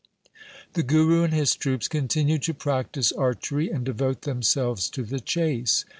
[0.73, 5.85] The Guru and his troops continued to practise archery and devote themselves to the chase.